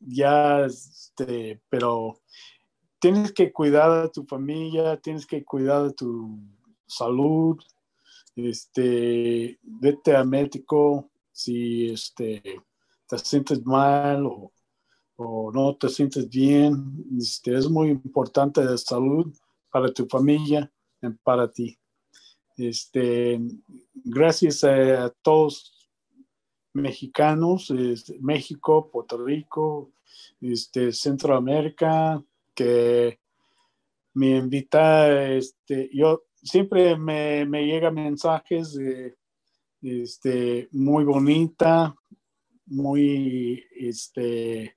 [0.00, 2.20] ya, este, pero
[2.98, 6.38] tienes que cuidar de tu familia, tienes que cuidar de tu
[6.86, 7.58] salud,
[8.36, 12.42] este, vete a médico si este,
[13.08, 14.50] te sientes mal o,
[15.16, 17.04] no te sientes bien.
[17.18, 19.32] Este, es muy importante la salud
[19.74, 20.72] para tu familia
[21.02, 21.76] y para ti.
[22.56, 23.40] Este,
[24.04, 25.90] gracias a, todos
[26.72, 27.72] mexicanos,
[28.20, 29.90] México, Puerto Rico,
[30.40, 32.22] este, Centroamérica,
[32.54, 33.18] que
[34.12, 39.16] me invita, este, yo siempre me, me llegan mensajes de,
[39.82, 41.96] este, muy bonita,
[42.66, 44.76] muy, este,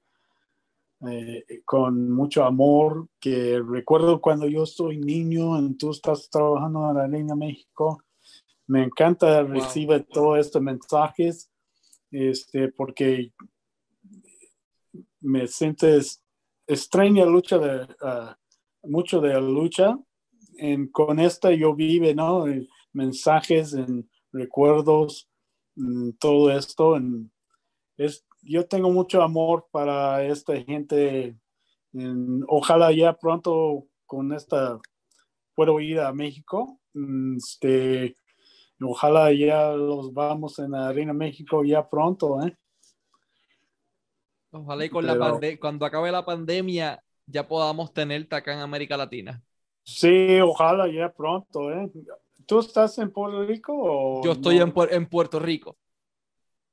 [1.01, 6.97] eh, con mucho amor, que recuerdo cuando yo soy niño, y tú estás trabajando en
[6.97, 8.03] la Reina México,
[8.67, 11.51] me encanta recibir todos estos mensajes,
[12.11, 13.31] este, porque
[15.21, 16.23] me sientes
[16.65, 18.37] extraña lucha de ah,
[18.83, 19.97] mucho de la lucha.
[20.57, 22.45] En, con esta yo vive no
[22.91, 25.29] mensajes en recuerdos
[26.19, 26.99] todo esto
[27.97, 31.35] es yo tengo mucho amor para esta gente
[32.47, 34.79] ojalá ya pronto con esta
[35.55, 36.79] puedo ir a México
[37.35, 38.15] este
[38.81, 42.55] ojalá ya los vamos en la Arena México ya pronto ¿eh?
[44.51, 49.43] Ojalá y con la cuando acabe la pandemia ya podamos tenerte acá en América Latina.
[49.83, 51.71] Sí, ojalá ya pronto.
[51.71, 51.91] ¿eh?
[52.45, 53.73] ¿Tú estás en Puerto Rico?
[53.75, 55.77] O Yo estoy en, en, Puerto Rico.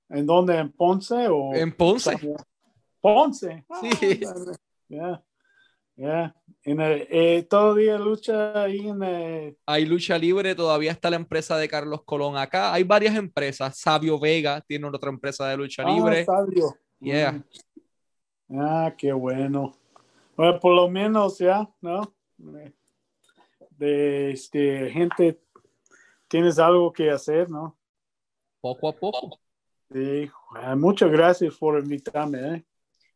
[0.09, 0.59] ¿En dónde?
[0.59, 1.29] ¿En Ponce?
[1.29, 1.55] O...
[1.55, 2.17] En Ponce.
[3.01, 3.65] Ponce.
[3.99, 4.21] Sí.
[5.01, 5.21] Ah,
[5.97, 6.35] ya,
[6.65, 9.03] eh, todavía lucha ahí en.
[9.03, 12.73] Eh, hay lucha libre, todavía está la empresa de Carlos Colón acá.
[12.73, 13.79] Hay varias empresas.
[13.79, 16.25] Sabio Vega tiene otra empresa de lucha ah, libre.
[16.25, 16.75] Sabio.
[17.01, 17.33] Yeah.
[17.33, 18.61] Mm.
[18.61, 19.73] Ah, qué bueno.
[20.37, 22.15] Bueno, por lo menos ya, ¿no?
[23.71, 25.41] De este, gente,
[26.29, 27.79] tienes algo que hacer, ¿no?
[28.61, 29.39] Poco a poco.
[29.95, 30.28] Sí,
[30.76, 32.57] muchas gracias por invitarme.
[32.57, 32.64] ¿eh?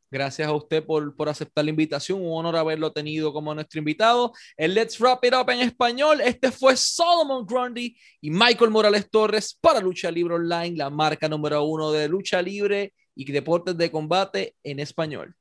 [0.09, 2.21] Gracias a usted por, por, aceptar la invitación.
[2.23, 4.33] Un honor haberlo tenido como nuestro invitado.
[4.57, 6.21] El Let's Wrap It Up en español.
[6.21, 11.65] Este fue Solomon Grundy y Michael Morales Torres para Lucha Libre Online, la marca número
[11.65, 15.35] uno de lucha libre y deportes de combate en español.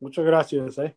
[0.00, 0.78] Muchas gracias.
[0.78, 0.96] Eh.